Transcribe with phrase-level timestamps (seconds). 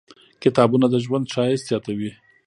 [0.43, 2.11] کتابونه د ژوند ښایست زیاتوي.